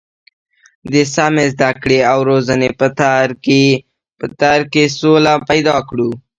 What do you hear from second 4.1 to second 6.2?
په تر کې سوله پیدا کړو.